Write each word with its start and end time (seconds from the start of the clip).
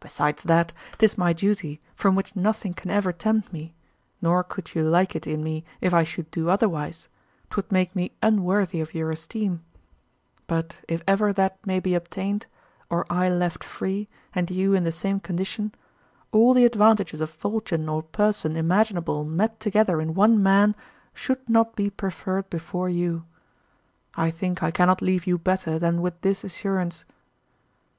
Besides 0.00 0.44
that, 0.44 0.72
'tis 0.96 1.18
my 1.18 1.34
duty, 1.34 1.78
from 1.94 2.14
which 2.14 2.34
nothing 2.34 2.72
can 2.72 2.90
ever 2.90 3.12
tempt 3.12 3.52
me, 3.52 3.74
nor 4.22 4.42
could 4.42 4.74
you 4.74 4.82
like 4.82 5.14
it 5.14 5.26
in 5.26 5.44
me 5.44 5.62
if 5.82 5.92
I 5.92 6.04
should 6.04 6.30
do 6.30 6.48
otherwise, 6.48 7.08
'twould 7.50 7.70
make 7.70 7.94
me 7.94 8.12
unworthy 8.22 8.80
of 8.80 8.94
your 8.94 9.10
esteem; 9.10 9.62
but 10.46 10.78
if 10.88 11.02
ever 11.06 11.34
that 11.34 11.58
may 11.66 11.80
be 11.80 11.92
obtained, 11.94 12.46
or 12.88 13.04
I 13.12 13.28
left 13.28 13.62
free, 13.62 14.08
and 14.34 14.50
you 14.50 14.72
in 14.72 14.84
the 14.84 14.90
same 14.90 15.20
condition, 15.20 15.74
all 16.32 16.54
the 16.54 16.64
advantages 16.64 17.20
of 17.20 17.28
fortune 17.28 17.90
or 17.90 18.02
person 18.02 18.56
imaginable 18.56 19.22
met 19.22 19.60
together 19.60 20.00
in 20.00 20.14
one 20.14 20.42
man 20.42 20.74
should 21.12 21.46
not 21.46 21.76
be 21.76 21.90
preferred 21.90 22.48
before 22.48 22.88
you. 22.88 23.26
I 24.14 24.30
think 24.30 24.62
I 24.62 24.70
cannot 24.70 25.02
leave 25.02 25.26
you 25.26 25.36
better 25.36 25.78
than 25.78 26.00
with 26.00 26.18
this 26.22 26.42
assurance. 26.42 27.04